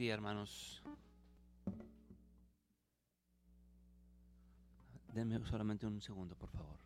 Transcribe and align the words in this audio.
Día, 0.00 0.14
hermanos. 0.14 0.82
Denme 5.12 5.44
solamente 5.44 5.86
un 5.86 6.00
segundo, 6.00 6.34
por 6.34 6.48
favor. 6.48 6.78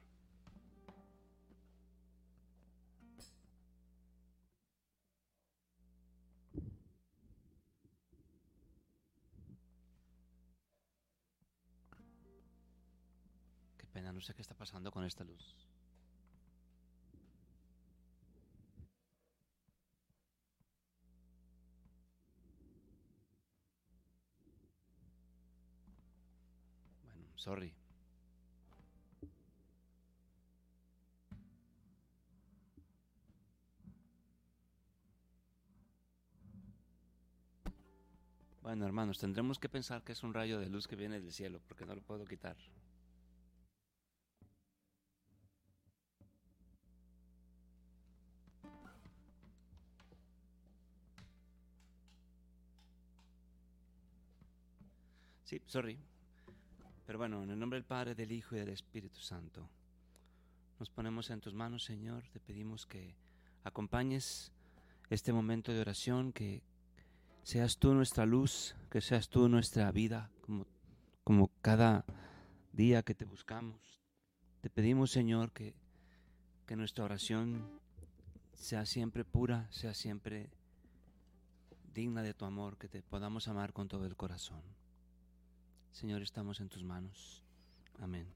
Qué 13.79 13.87
pena, 13.93 14.13
no 14.13 14.21
sé 14.21 14.35
qué 14.35 14.43
está 14.43 14.57
pasando 14.57 14.91
con 14.91 15.05
esta 15.05 15.23
luz. 15.23 15.55
Bueno, 27.05 27.34
sorry. 27.45 27.75
Bueno, 38.63 38.87
hermanos, 38.87 39.19
tendremos 39.19 39.59
que 39.59 39.69
pensar 39.69 40.03
que 40.03 40.13
es 40.13 40.23
un 40.23 40.33
rayo 40.33 40.59
de 40.59 40.71
luz 40.71 40.89
que 40.89 40.97
viene 40.97 41.21
del 41.21 41.33
cielo, 41.33 41.61
porque 41.69 41.85
no 41.85 41.95
lo 41.95 42.01
puedo 42.01 42.25
quitar. 42.25 42.57
Sí, 55.45 55.61
sorry. 55.67 55.99
Pero 57.07 57.19
bueno, 57.19 57.43
en 57.43 57.51
el 57.51 57.59
nombre 57.59 57.79
del 57.79 57.85
Padre, 57.85 58.15
del 58.15 58.33
Hijo 58.33 58.57
y 58.57 58.61
del 58.61 58.71
Espíritu 58.71 59.21
Santo, 59.21 59.69
nos 60.79 60.89
ponemos 60.91 61.31
en 61.31 61.41
tus 61.41 61.55
manos, 61.55 61.85
Señor. 61.85 62.25
Te 62.33 62.41
pedimos 62.41 62.87
que 62.87 63.15
acompañes 63.63 64.53
este 65.11 65.33
momento 65.33 65.73
de 65.73 65.81
oración, 65.81 66.33
que 66.33 66.63
seas 67.43 67.79
tú 67.79 67.95
nuestra 67.95 68.25
luz, 68.25 68.75
que 68.91 69.01
seas 69.01 69.29
tú 69.29 69.49
nuestra 69.49 69.93
vida, 69.93 70.31
como, 70.41 70.67
como 71.23 71.51
cada 71.61 72.05
día 72.73 73.03
que 73.03 73.15
te 73.15 73.27
buscamos. 73.27 74.03
Te 74.63 74.71
pedimos, 74.71 75.11
Señor, 75.11 75.53
que, 75.53 75.75
que 76.67 76.75
nuestra 76.75 77.05
oración 77.05 77.81
sea 78.55 78.87
siempre 78.87 79.25
pura, 79.25 79.69
sea 79.71 79.93
siempre 79.93 80.51
digna 81.93 82.23
de 82.23 82.33
tu 82.33 82.47
amor, 82.47 82.79
que 82.79 82.89
te 82.89 83.03
podamos 83.03 83.47
amar 83.47 83.75
con 83.75 83.89
todo 83.89 84.07
el 84.07 84.17
corazón. 84.17 84.63
Señor, 85.95 86.23
estamos 86.23 86.61
en 86.61 86.69
tus 86.69 86.83
manos. 86.83 87.41
Amén. 88.01 88.27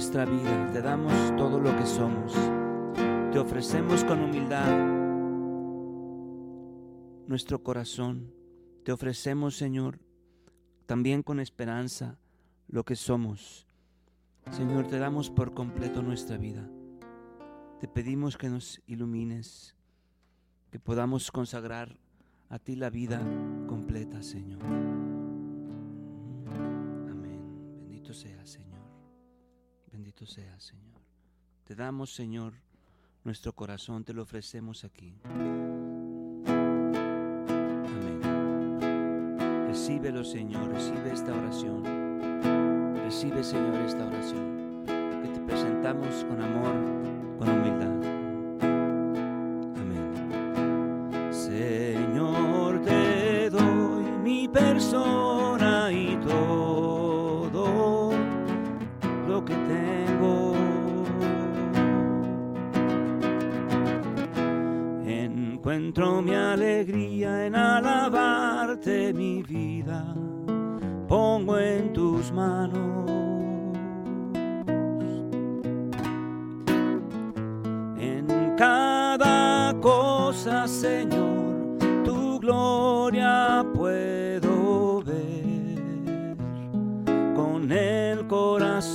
Nuestra 0.00 0.24
vida, 0.24 0.70
te 0.72 0.82
damos 0.82 1.12
todo 1.36 1.60
lo 1.60 1.76
que 1.76 1.84
somos. 1.84 2.32
Te 3.32 3.38
ofrecemos 3.38 4.02
con 4.04 4.22
humildad 4.22 4.66
nuestro 7.26 7.62
corazón. 7.62 8.32
Te 8.84 8.92
ofrecemos, 8.92 9.56
Señor, 9.56 10.00
también 10.86 11.22
con 11.22 11.38
esperanza 11.38 12.18
lo 12.66 12.84
que 12.84 12.96
somos. 12.96 13.66
Señor, 14.50 14.88
te 14.88 14.98
damos 14.98 15.28
por 15.28 15.54
completo 15.54 16.02
nuestra 16.02 16.36
vida. 16.36 16.68
Te 17.78 17.88
pedimos 17.88 18.36
que 18.36 18.48
nos 18.48 18.80
ilumines, 18.86 19.76
que 20.70 20.78
podamos 20.78 21.30
consagrar 21.30 21.96
a 22.48 22.58
ti 22.58 22.76
la 22.76 22.90
vida 22.90 23.20
completa, 23.66 24.22
Señor. 24.22 24.62
Amén. 27.10 27.40
Bendito 27.80 28.12
sea, 28.14 28.46
Señor. 28.46 28.80
Bendito 29.92 30.26
sea, 30.26 30.58
Señor. 30.60 31.00
Te 31.64 31.74
damos, 31.74 32.14
Señor, 32.14 32.54
nuestro 33.24 33.52
corazón, 33.52 34.04
te 34.04 34.12
lo 34.12 34.22
ofrecemos 34.22 34.84
aquí. 34.84 35.20
Amén. 35.24 35.60
Recíbelo, 39.68 40.24
Señor, 40.24 40.68
recibe 40.68 41.12
esta 41.12 41.32
oración. 41.32 41.84
Recibe, 43.04 43.42
Señor, 43.42 43.74
esta 43.86 44.06
oración 44.06 44.84
que 45.22 45.28
te 45.28 45.40
presentamos 45.40 46.24
con 46.24 46.40
amor, 46.40 46.74
con 47.38 47.48
humildad. 47.48 48.09
Persona 54.80 55.92
y 55.92 56.16
todo 56.26 58.12
lo 59.28 59.44
que 59.44 59.54
te 59.54 60.00
Encuentro 65.06 66.22
mi 66.22 66.34
alegría 66.34 67.46
en 67.46 67.54
alabarte 67.54 69.12
mi 69.12 69.42
vida, 69.42 70.14
pongo 71.06 71.58
en 71.58 71.92
tus 71.92 72.32
manos. 72.32 72.89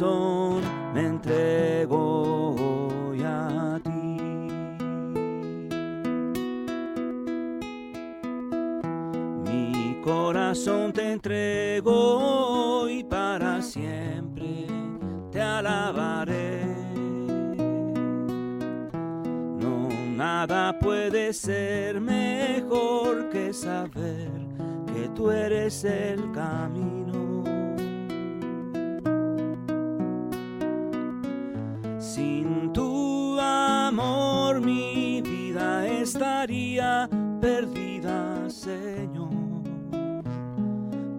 me 0.01 1.05
entrego 1.05 1.93
a 3.23 3.79
ti. 3.81 4.19
Mi 9.45 10.01
corazón 10.03 10.91
te 10.91 11.13
entrego 11.13 11.91
hoy 11.93 13.05
para 13.05 13.61
siempre, 13.61 14.67
te 15.31 15.41
alabaré. 15.41 16.65
No, 19.61 19.87
nada 20.17 20.77
puede 20.77 21.31
ser 21.31 22.01
mejor 22.01 23.29
que 23.29 23.53
saber 23.53 24.29
que 24.93 25.07
tú 25.15 25.31
eres 25.31 25.85
el 25.85 26.31
camino. 26.33 27.04
Estaría 36.15 37.09
perdida, 37.41 38.49
Señor. 38.49 39.63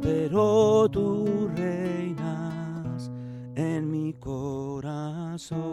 Pero 0.00 0.88
tú 0.88 1.50
reinas 1.54 3.10
en 3.54 3.90
mi 3.90 4.14
corazón. 4.14 5.66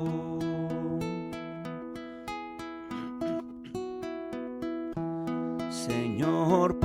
Señor, 5.70 6.80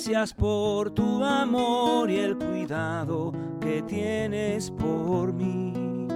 gracias 0.00 0.32
por 0.32 0.90
tu 0.92 1.22
amor 1.22 2.10
y 2.10 2.16
el 2.20 2.34
cuidado 2.38 3.34
que 3.60 3.82
tienes 3.82 4.70
por 4.70 5.30
mí. 5.34 6.06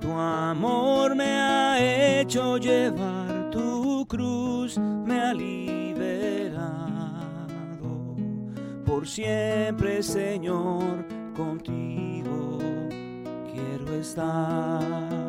Tu 0.00 0.10
amor 0.10 1.14
me 1.14 1.26
ha 1.26 2.20
hecho 2.20 2.56
llevar 2.56 3.50
tu 3.50 4.06
cruz, 4.08 4.78
me 4.78 5.20
ha 5.20 5.34
liberado. 5.34 6.64
Por 8.86 9.06
siempre, 9.06 10.02
Señor, 10.02 11.04
contigo 11.36 12.58
quiero 13.52 13.94
estar. 14.00 15.23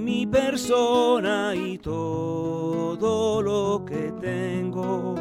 Mi 0.00 0.26
persona 0.26 1.54
y 1.54 1.78
todo 1.78 3.42
lo 3.42 3.84
que 3.84 4.12
tengo. 4.20 5.14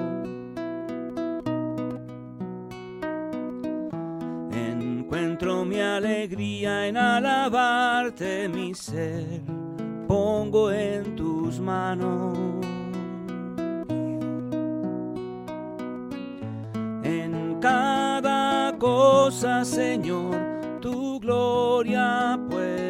Encuentro 4.51 5.63
mi 5.65 5.79
alegría 5.79 6.87
en 6.87 6.97
alabarte, 6.97 8.49
mi 8.49 8.73
ser, 8.73 9.41
pongo 10.07 10.71
en 10.71 11.15
tus 11.15 11.59
manos. 11.59 12.37
En 17.03 17.57
cada 17.61 18.75
cosa, 18.77 19.63
Señor, 19.63 20.35
tu 20.81 21.19
gloria 21.19 22.39
puedo 22.49 22.82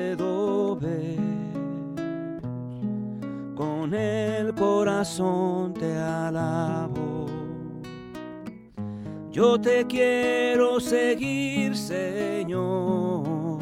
corazón 5.04 5.74
te 5.74 5.98
alabo. 5.98 7.26
Yo 9.32 9.60
te 9.60 9.86
quiero 9.86 10.80
seguir, 10.80 11.76
Señor. 11.76 13.60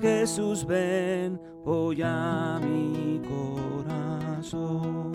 Jesús, 0.00 0.64
ven 0.64 1.38
hoy 1.66 2.00
a 2.02 2.58
mi 2.62 3.20
corazón. 3.28 5.12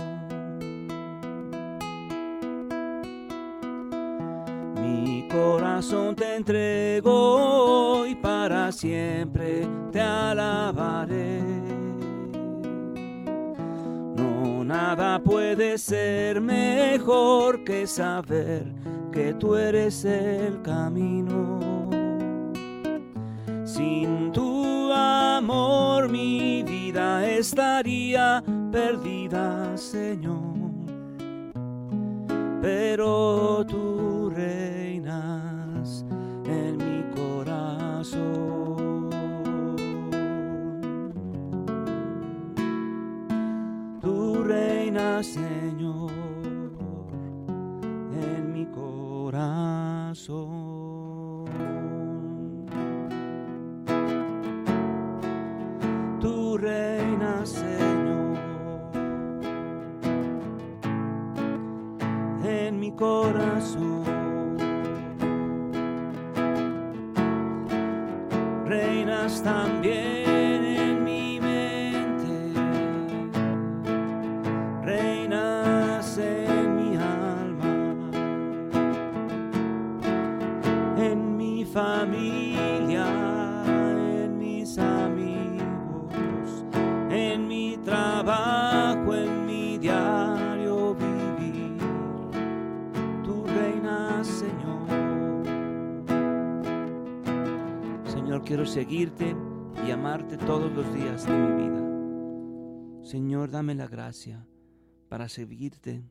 Mi 4.80 5.28
corazón 5.28 6.16
te 6.16 6.36
entrego 6.36 7.98
hoy 7.98 8.14
para 8.14 8.72
siempre 8.72 9.68
te 9.92 10.00
alabaré. 10.00 11.65
Nada 14.66 15.22
puede 15.22 15.78
ser 15.78 16.42
mejor 16.42 17.64
que 17.64 17.86
saber 17.86 18.66
que 19.12 19.34
tú 19.36 19.56
eres 19.56 20.04
el 20.06 20.62
camino. 20.64 21.60
Sin 23.64 24.32
tu 24.32 24.92
amor 24.92 26.10
mi 26.10 26.64
vida 26.64 27.28
estaría 27.30 28.44
perdida, 28.72 29.78
Señor. 29.78 30.56
Pero 32.62 33.64
tú 33.68 34.32
reinas 34.34 36.04
en 36.46 36.78
mi 36.78 37.04
corazón. 37.16 38.55
Reinas, 45.34 45.75
seguirte 98.76 99.34
y 99.88 99.92
amarte 99.92 100.36
todos 100.36 100.70
los 100.74 100.94
días 100.94 101.26
de 101.26 101.32
mi 101.32 101.64
vida. 101.64 103.08
Señor, 103.08 103.50
dame 103.50 103.74
la 103.74 103.88
gracia 103.88 104.46
para 105.08 105.30
seguirte, 105.30 106.04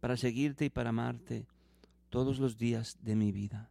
para 0.00 0.18
seguirte 0.18 0.66
y 0.66 0.68
para 0.68 0.90
amarte 0.90 1.46
todos 2.10 2.38
los 2.38 2.58
días 2.58 2.98
de 3.00 3.16
mi 3.16 3.32
vida. 3.32 3.70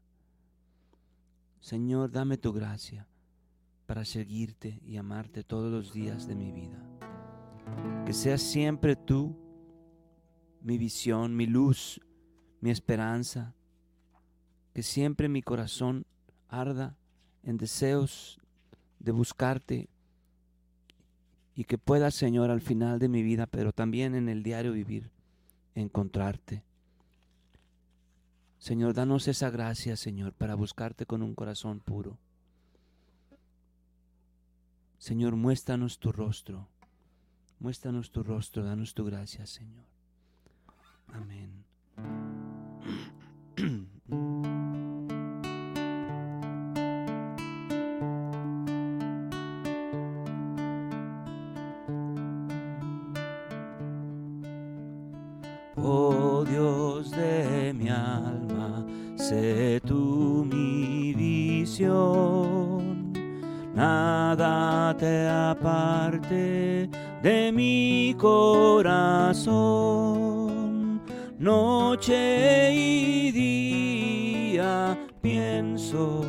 Señor, 1.60 2.10
dame 2.10 2.40
tu 2.40 2.54
gracia 2.54 3.08
para 3.86 4.04
seguirte 4.04 4.82
y 4.84 4.98
amarte 4.98 5.44
todos 5.44 5.72
los 5.72 5.94
días 5.94 6.28
de 6.28 6.34
mi 6.34 6.52
vida. 6.52 6.84
Que 8.04 8.14
seas 8.14 8.42
siempre 8.42 8.96
tú 8.96 9.38
mi 10.60 10.80
visión, 10.80 11.36
mi 11.36 11.46
luz, 11.46 12.02
mi 12.62 12.72
esperanza. 12.72 13.54
Que 14.74 14.82
siempre 14.82 15.30
mi 15.30 15.44
corazón 15.44 16.08
arda 16.48 16.98
en 17.44 17.58
deseos 17.58 18.40
de 19.00 19.12
buscarte 19.12 19.90
y 21.56 21.66
que 21.66 21.78
pueda, 21.78 22.10
Señor, 22.10 22.50
al 22.50 22.62
final 22.62 23.00
de 23.00 23.10
mi 23.10 23.22
vida, 23.22 23.46
pero 23.46 23.74
también 23.74 24.16
en 24.16 24.30
el 24.30 24.42
diario 24.42 24.72
vivir, 24.72 25.12
encontrarte. 25.76 26.64
Señor, 28.58 28.94
danos 28.94 29.28
esa 29.28 29.50
gracia, 29.50 29.96
Señor, 29.98 30.34
para 30.34 30.56
buscarte 30.56 31.06
con 31.06 31.22
un 31.22 31.36
corazón 31.36 31.80
puro. 31.80 32.18
Señor, 34.98 35.36
muéstranos 35.36 36.00
tu 36.00 36.14
rostro, 36.14 36.70
muéstranos 37.60 38.12
tu 38.12 38.24
rostro, 38.24 38.64
danos 38.64 38.94
tu 38.94 39.04
gracia, 39.04 39.46
Señor. 39.46 39.84
Amén. 41.08 41.66
Oh 55.76 56.46
Dios 56.48 57.10
de 57.10 57.74
mi 57.74 57.90
alma, 57.90 58.86
sé 59.16 59.82
tú 59.86 60.46
mi 60.48 61.14
visión. 61.16 63.12
Nada 63.74 64.96
te 64.98 65.28
aparte 65.28 66.88
de 67.24 67.52
mi 67.52 68.16
corazón. 68.20 69.54
Noche 71.40 72.72
y 72.72 73.32
día 73.32 74.96
pienso 75.22 76.22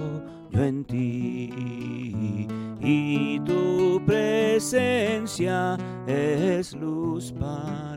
yo 0.51 0.65
en 0.65 0.85
ti 0.85 2.49
y 2.81 3.39
tu 3.41 4.01
presencia 4.07 5.77
es 6.07 6.75
luz 6.75 7.33
para 7.33 7.94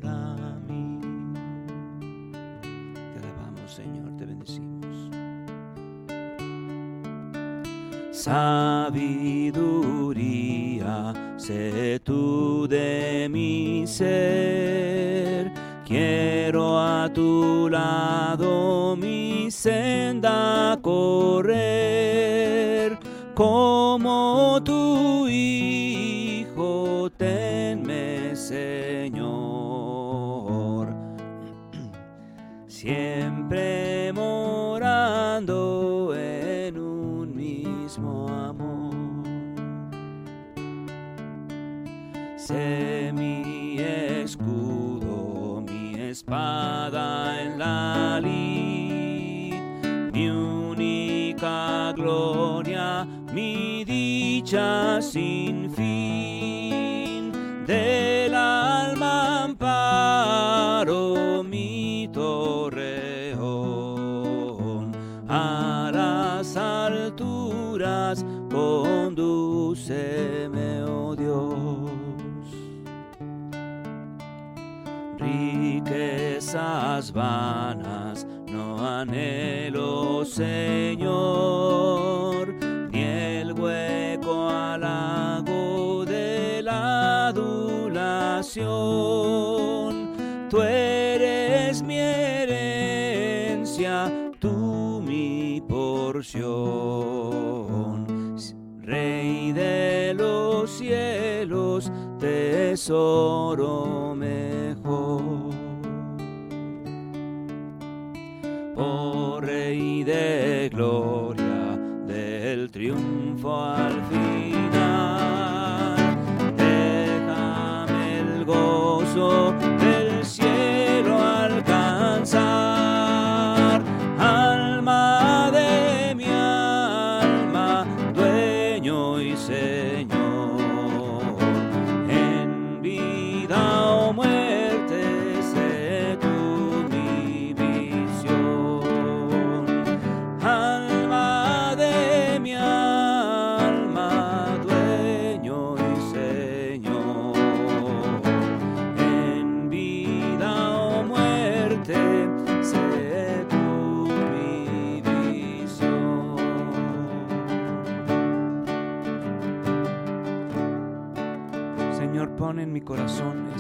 Sabiduría, 8.28 8.94
sé 11.38 12.02
tú 12.04 12.68
de 12.68 13.30
mi 13.32 13.88
ser. 13.88 15.50
Quiero 15.86 16.78
a 16.78 17.08
tu 17.14 17.70
lado 17.70 18.98
mi 18.98 19.50
senda 19.50 20.78
correr 20.82 21.48
como 23.34 24.60
hijo, 24.60 25.87
espada 46.28 47.42
en 47.42 47.58
la 47.58 48.20
lid, 48.20 49.54
mi 50.12 50.30
única 50.30 51.94
gloria 51.96 53.08
mi 53.34 53.86
dicha 53.86 55.02
sin 55.02 55.67
Vanas 77.14 78.26
no 78.48 78.78
anhelo, 78.86 80.24
Señor 80.26 81.78
hueco 83.58 84.50
al 84.50 84.82
lago 84.82 86.06
de 86.06 86.62
la 86.64 87.28
adulación. 87.28 88.58
Tú 90.50 90.62
eres 90.62 91.82
mi 91.82 91.98
herencia, 92.00 92.72
tú 94.40 95.02
mi 95.06 95.62
porción. 95.68 96.48
Rey 98.82 99.52
de 99.52 100.14
los 100.14 100.72
cielos, 100.72 101.92
tesoro 102.20 104.07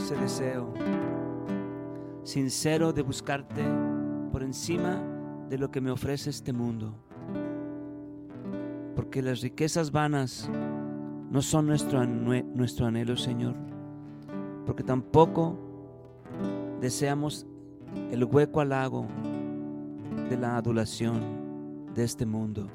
ese 0.07 0.15
deseo 0.15 0.73
sincero 2.23 2.93
de 2.93 3.01
buscarte 3.01 3.61
por 4.31 4.41
encima 4.41 5.03
de 5.49 5.57
lo 5.57 5.69
que 5.69 5.81
me 5.81 5.91
ofrece 5.91 6.29
este 6.29 6.53
mundo. 6.53 6.95
Porque 8.95 9.21
las 9.21 9.41
riquezas 9.41 9.91
vanas 9.91 10.49
no 11.29 11.41
son 11.41 11.67
nuestro, 11.67 12.05
nuestro 12.05 12.85
anhelo, 12.85 13.17
Señor. 13.17 13.53
Porque 14.65 14.81
tampoco 14.81 15.59
deseamos 16.79 17.45
el 18.09 18.23
hueco 18.23 18.61
al 18.61 18.69
lago 18.69 19.07
de 20.29 20.37
la 20.37 20.55
adulación 20.55 21.19
de 21.93 22.05
este 22.05 22.25
mundo. 22.25 22.69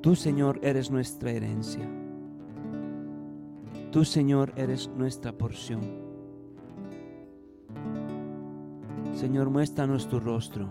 Tú, 0.00 0.16
Señor, 0.16 0.58
eres 0.62 0.90
nuestra 0.90 1.30
herencia. 1.30 1.99
Tú, 3.90 4.04
Señor, 4.04 4.52
eres 4.54 4.88
nuestra 4.96 5.32
porción. 5.32 5.80
Señor, 9.14 9.50
muéstranos 9.50 10.08
tu 10.08 10.20
rostro. 10.20 10.68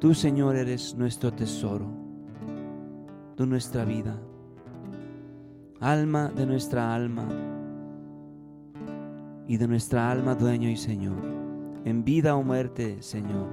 Tú, 0.00 0.14
Señor, 0.14 0.56
eres 0.56 0.94
nuestro 0.94 1.32
tesoro, 1.32 1.86
de 3.36 3.46
nuestra 3.46 3.84
vida, 3.84 4.18
alma 5.80 6.30
de 6.34 6.46
nuestra 6.46 6.94
alma 6.94 7.28
y 9.46 9.58
de 9.58 9.68
nuestra 9.68 10.10
alma 10.10 10.34
dueño 10.34 10.70
y 10.70 10.76
Señor. 10.76 11.18
En 11.84 12.02
vida 12.02 12.34
o 12.34 12.42
muerte, 12.42 13.02
Señor, 13.02 13.48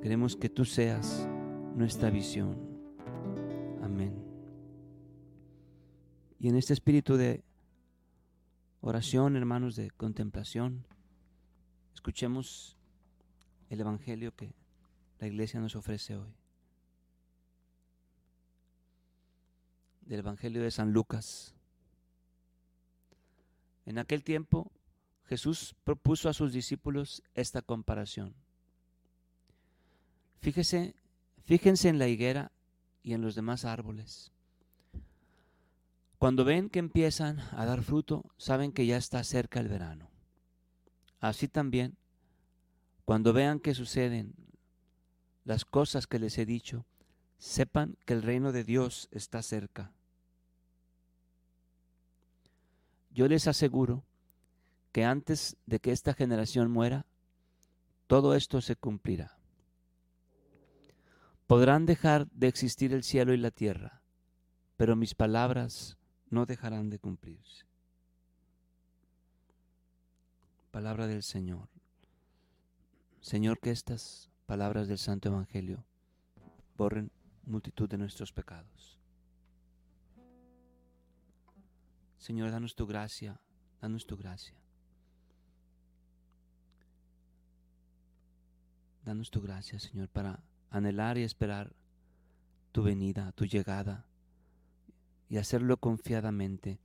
queremos 0.00 0.34
que 0.34 0.48
tú 0.48 0.64
seas 0.64 1.28
nuestra 1.76 2.08
visión. 2.08 2.67
Y 6.38 6.48
en 6.48 6.56
este 6.56 6.72
espíritu 6.72 7.16
de 7.16 7.42
oración, 8.80 9.36
hermanos, 9.36 9.74
de 9.74 9.90
contemplación, 9.90 10.86
escuchemos 11.94 12.76
el 13.70 13.80
Evangelio 13.80 14.34
que 14.34 14.54
la 15.18 15.26
iglesia 15.26 15.60
nos 15.60 15.74
ofrece 15.74 16.16
hoy. 16.16 16.32
Del 20.02 20.20
Evangelio 20.20 20.62
de 20.62 20.70
San 20.70 20.92
Lucas. 20.92 21.54
En 23.84 23.98
aquel 23.98 24.22
tiempo 24.22 24.70
Jesús 25.28 25.74
propuso 25.84 26.28
a 26.28 26.34
sus 26.34 26.52
discípulos 26.52 27.22
esta 27.34 27.62
comparación. 27.62 28.34
Fíjese, 30.40 30.94
fíjense 31.44 31.88
en 31.88 31.98
la 31.98 32.08
higuera 32.08 32.52
y 33.02 33.12
en 33.12 33.22
los 33.22 33.34
demás 33.34 33.64
árboles. 33.64 34.32
Cuando 36.18 36.44
ven 36.44 36.68
que 36.68 36.80
empiezan 36.80 37.38
a 37.52 37.64
dar 37.64 37.82
fruto, 37.82 38.24
saben 38.36 38.72
que 38.72 38.86
ya 38.86 38.96
está 38.96 39.22
cerca 39.22 39.60
el 39.60 39.68
verano. 39.68 40.10
Así 41.20 41.46
también, 41.46 41.96
cuando 43.04 43.32
vean 43.32 43.60
que 43.60 43.74
suceden 43.74 44.34
las 45.44 45.64
cosas 45.64 46.06
que 46.06 46.18
les 46.18 46.36
he 46.38 46.44
dicho, 46.44 46.84
sepan 47.38 47.96
que 48.04 48.14
el 48.14 48.22
reino 48.22 48.50
de 48.50 48.64
Dios 48.64 49.08
está 49.12 49.42
cerca. 49.42 49.92
Yo 53.10 53.28
les 53.28 53.46
aseguro 53.46 54.02
que 54.92 55.04
antes 55.04 55.56
de 55.66 55.78
que 55.78 55.92
esta 55.92 56.14
generación 56.14 56.70
muera, 56.70 57.06
todo 58.08 58.34
esto 58.34 58.60
se 58.60 58.74
cumplirá. 58.74 59.36
Podrán 61.46 61.86
dejar 61.86 62.28
de 62.30 62.48
existir 62.48 62.92
el 62.92 63.04
cielo 63.04 63.32
y 63.32 63.36
la 63.36 63.50
tierra, 63.50 64.02
pero 64.76 64.96
mis 64.96 65.14
palabras 65.14 65.97
no 66.30 66.46
dejarán 66.46 66.90
de 66.90 66.98
cumplirse. 66.98 67.64
Palabra 70.70 71.06
del 71.06 71.22
Señor. 71.22 71.68
Señor, 73.20 73.58
que 73.58 73.70
estas 73.70 74.30
palabras 74.46 74.88
del 74.88 74.98
Santo 74.98 75.28
Evangelio 75.28 75.84
borren 76.76 77.10
multitud 77.44 77.88
de 77.88 77.98
nuestros 77.98 78.32
pecados. 78.32 78.98
Señor, 82.18 82.50
danos 82.50 82.74
tu 82.74 82.86
gracia, 82.86 83.40
danos 83.80 84.06
tu 84.06 84.16
gracia. 84.16 84.54
Danos 89.04 89.30
tu 89.30 89.40
gracia, 89.40 89.78
Señor, 89.78 90.08
para 90.08 90.42
anhelar 90.70 91.16
y 91.16 91.22
esperar 91.22 91.72
tu 92.72 92.82
venida, 92.82 93.32
tu 93.32 93.46
llegada, 93.46 94.07
y 95.28 95.36
hacerlo 95.36 95.76
confiadamente. 95.76 96.78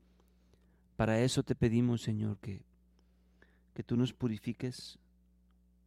Para 0.96 1.20
eso 1.20 1.44
te 1.44 1.56
pedimos, 1.56 2.02
Señor, 2.02 2.38
que, 2.38 2.62
que 3.74 3.84
tú 3.84 3.98
nos 3.98 4.14
purifiques 4.14 5.00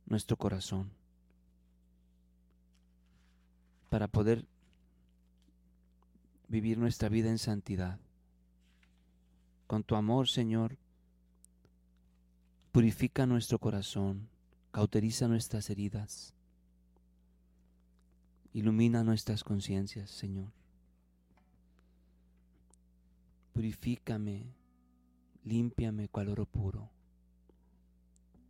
nuestro 0.07 0.37
corazón, 0.37 0.91
para 3.89 4.09
poder 4.09 4.47
vivir 6.49 6.79
nuestra 6.79 7.09
vida 7.09 7.29
en 7.29 7.39
santidad. 7.39 7.99
Con 9.67 9.83
tu 9.83 9.97
amor, 9.97 10.29
Señor, 10.29 10.77
purifica 12.73 13.27
nuestro 13.27 13.59
corazón, 13.59 14.29
cauteriza 14.71 15.29
nuestras 15.29 15.71
heridas, 15.71 16.35
ilumina 18.53 19.03
nuestras 19.03 19.43
conciencias, 19.43 20.11
Señor. 20.11 20.53
Purifícame, 23.57 24.53
límpiame 25.43 26.09
cual 26.11 26.29
oro 26.29 26.45
puro. 26.45 26.91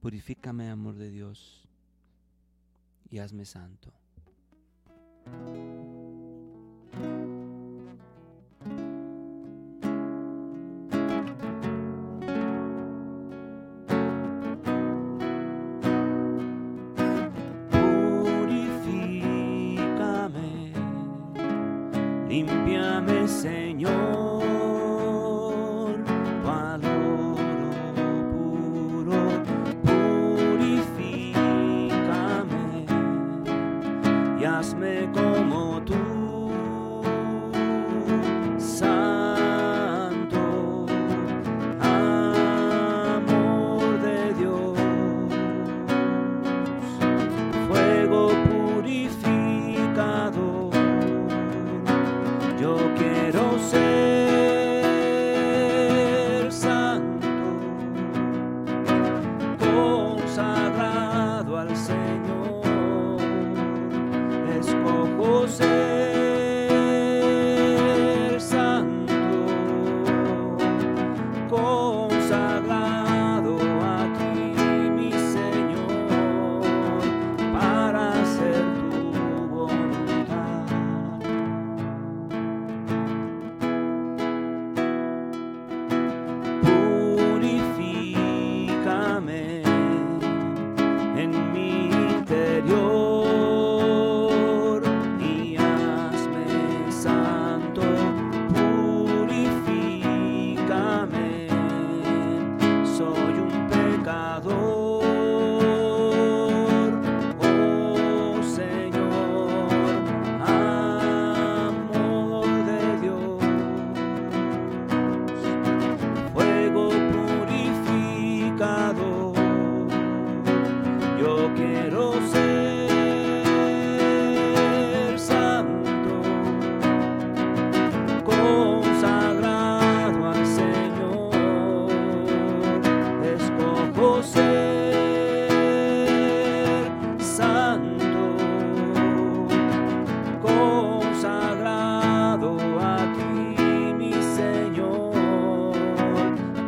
Purifícame, 0.01 0.69
amor 0.69 0.97
de 0.97 1.11
Dios, 1.11 1.69
y 3.09 3.19
hazme 3.21 3.45
santo. 3.45 3.93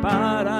Es 0.09 0.58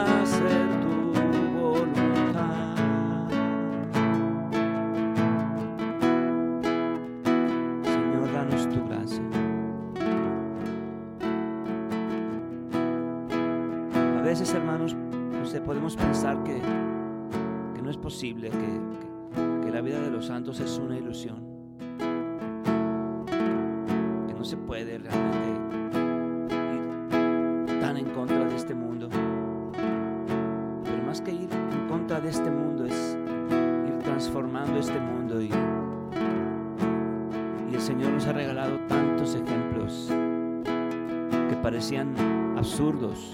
parecían 41.69 42.15
absurdos 42.57 43.31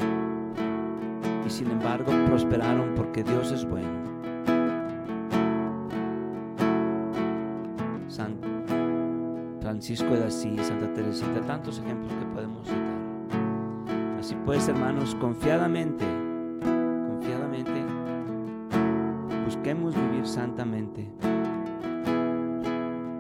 y 1.48 1.50
sin 1.50 1.72
embargo 1.72 2.12
prosperaron 2.26 2.94
porque 2.94 3.24
Dios 3.24 3.50
es 3.54 3.64
bueno. 3.64 4.04
Francisco 9.62 10.16
de 10.16 10.26
Asís, 10.26 10.68
Santa 10.68 10.94
Teresita, 10.94 11.42
tantos 11.48 11.80
ejemplos 11.80 12.12
que 12.14 12.26
podemos 12.34 12.68
citar. 12.68 14.20
Así 14.20 14.36
pues, 14.46 14.68
hermanos, 14.68 15.16
confiadamente, 15.16 16.06
confiadamente, 17.08 17.84
busquemos 19.46 19.96
vivir 19.96 20.28
santamente. 20.28 21.10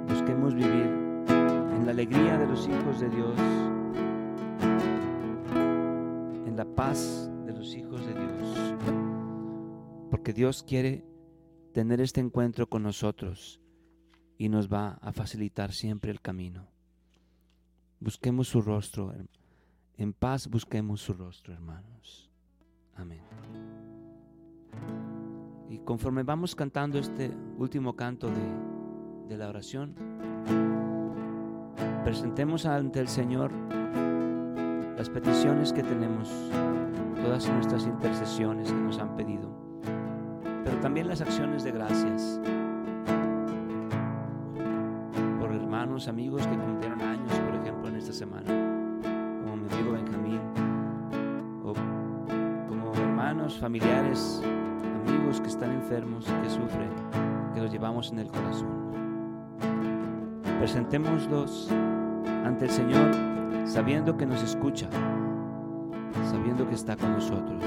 Busquemos 0.09 0.53
vivir 0.53 0.89
en 1.27 1.85
la 1.85 1.91
alegría 1.91 2.37
de 2.37 2.47
los 2.47 2.67
hijos 2.67 2.99
de 2.99 3.09
Dios, 3.09 3.35
de 7.45 7.53
los 7.53 7.75
hijos 7.75 8.05
de 8.05 8.13
Dios. 8.13 8.75
porque 10.09 10.33
Dios 10.33 10.63
quiere 10.63 11.03
tener 11.73 11.99
este 11.99 12.21
encuentro 12.21 12.67
con 12.67 12.83
nosotros 12.83 13.59
y 14.37 14.49
nos 14.49 14.71
va 14.71 14.97
a 15.01 15.11
facilitar 15.11 15.73
siempre 15.73 16.09
el 16.09 16.21
camino. 16.21 16.67
Busquemos 17.99 18.47
su 18.47 18.61
rostro, 18.61 19.13
en 19.97 20.13
paz 20.13 20.47
busquemos 20.47 21.01
su 21.01 21.13
rostro, 21.13 21.53
hermanos. 21.53 22.29
Amén. 22.95 23.19
Y 25.69 25.79
conforme 25.79 26.23
vamos 26.23 26.55
cantando 26.55 26.97
este 26.97 27.31
último 27.57 27.95
canto 27.95 28.27
de, 28.29 29.27
de 29.27 29.37
la 29.37 29.49
oración, 29.49 29.95
presentemos 32.05 32.65
ante 32.65 32.99
el 32.99 33.09
Señor 33.09 33.51
las 34.97 35.09
peticiones 35.09 35.73
que 35.73 35.83
tenemos, 35.83 36.29
todas 37.21 37.49
nuestras 37.49 37.85
intercesiones 37.85 38.71
que 38.71 38.79
nos 38.79 38.97
han 38.99 39.15
pedido, 39.15 39.49
pero 40.63 40.77
también 40.77 41.07
las 41.07 41.21
acciones 41.21 41.63
de 41.63 41.71
gracias 41.71 42.39
por 45.39 45.51
hermanos, 45.51 46.07
amigos 46.07 46.47
que 46.47 46.57
cumplieron 46.57 47.01
años, 47.01 47.33
por 47.39 47.55
ejemplo, 47.55 47.89
en 47.89 47.95
esta 47.97 48.13
semana, 48.13 48.47
como 49.43 49.57
mi 49.57 49.73
amigo 49.73 49.91
Benjamín, 49.91 50.39
o 51.65 51.73
como 52.69 52.93
hermanos, 52.93 53.59
familiares, 53.59 54.41
amigos 55.07 55.41
que 55.41 55.47
están 55.47 55.71
enfermos 55.71 56.25
que 56.25 56.49
sufren, 56.49 56.89
que 57.53 57.59
los 57.59 57.71
llevamos 57.71 58.11
en 58.11 58.19
el 58.19 58.27
corazón. 58.29 58.85
Presentémoslos 60.59 61.69
ante 62.45 62.65
el 62.65 62.71
Señor 62.71 63.11
sabiendo 63.65 64.15
que 64.15 64.25
nos 64.25 64.41
escucha, 64.43 64.87
sabiendo 66.31 66.67
que 66.67 66.75
está 66.75 66.95
con 66.95 67.13
nosotros. 67.13 67.63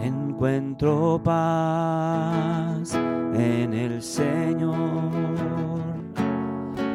Encuentro 0.00 1.20
paz 1.22 2.94
en 2.94 3.74
el 3.74 4.00
Señor, 4.00 4.74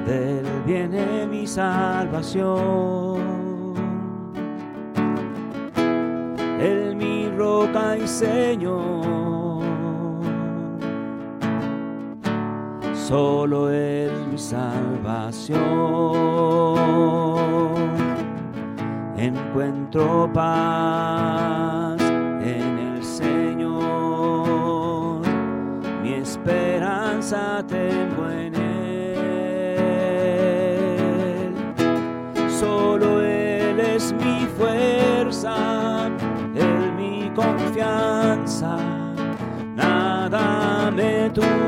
del 0.06 0.46
viene 0.66 1.28
mi 1.28 1.46
salvación. 1.46 3.22
Él 6.60 6.96
mi 6.96 7.30
roca 7.30 7.98
y 7.98 8.08
Señor 8.08 9.31
solo 13.12 13.70
Él 13.70 14.12
mi 14.32 14.38
salvación. 14.38 15.60
Encuentro 19.18 20.32
paz 20.34 22.00
en 22.42 22.80
el 22.80 23.04
Señor, 23.04 24.40
mi 26.02 26.14
esperanza 26.14 27.62
tengo 27.68 28.30
en 28.30 28.56
Él. 28.56 28.74
Solo 32.50 33.22
Él 33.22 33.78
es 33.82 34.14
mi 34.14 34.48
fuerza, 34.58 36.08
Él 36.56 36.94
mi 36.96 37.30
confianza, 37.36 38.78
nada 39.76 40.90
me 40.92 41.30
turba. 41.32 41.61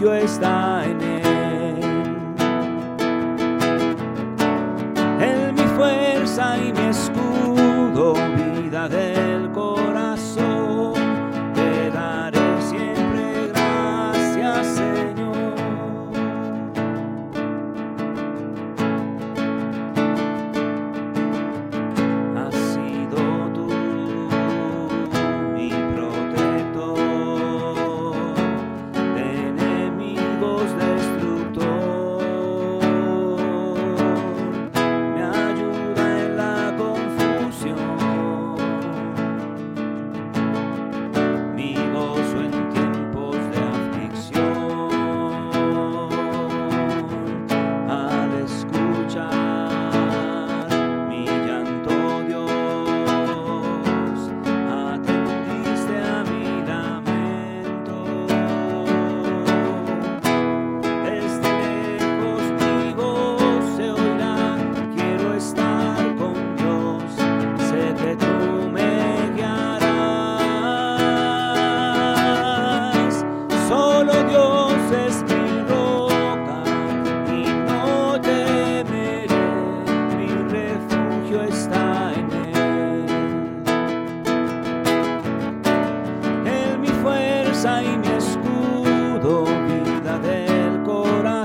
Refugio 0.00 0.14
está 0.14 0.89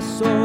corazón. 0.06 0.45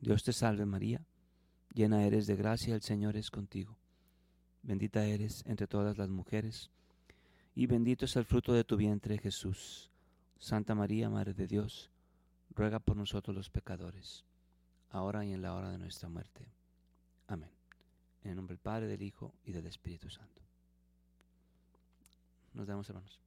Dios 0.00 0.22
te 0.22 0.32
salve 0.32 0.66
María, 0.66 1.00
llena 1.72 2.04
eres 2.04 2.26
de 2.26 2.36
gracia, 2.36 2.74
el 2.74 2.82
Señor 2.82 3.16
es 3.16 3.30
contigo. 3.30 3.76
Bendita 4.62 5.04
eres 5.04 5.44
entre 5.46 5.66
todas 5.66 5.98
las 5.98 6.08
mujeres, 6.08 6.70
y 7.54 7.66
bendito 7.66 8.04
es 8.04 8.16
el 8.16 8.24
fruto 8.24 8.52
de 8.52 8.64
tu 8.64 8.76
vientre 8.76 9.18
Jesús. 9.18 9.90
Santa 10.38 10.74
María, 10.74 11.08
Madre 11.08 11.34
de 11.34 11.46
Dios, 11.46 11.90
ruega 12.54 12.78
por 12.78 12.96
nosotros 12.96 13.34
los 13.36 13.50
pecadores, 13.50 14.24
ahora 14.90 15.24
y 15.24 15.32
en 15.32 15.42
la 15.42 15.54
hora 15.54 15.70
de 15.70 15.78
nuestra 15.78 16.08
muerte. 16.08 16.46
Amén. 17.28 17.50
En 18.22 18.30
el 18.30 18.36
nombre 18.36 18.54
del 18.54 18.62
Padre, 18.62 18.86
del 18.86 19.02
Hijo 19.02 19.34
y 19.44 19.52
del 19.52 19.66
Espíritu 19.66 20.10
Santo. 20.10 20.42
Nos 22.54 22.66
damos 22.66 22.88
hermanos. 22.88 23.18